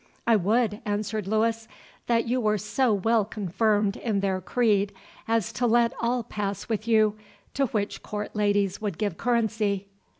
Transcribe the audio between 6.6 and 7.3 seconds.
with you,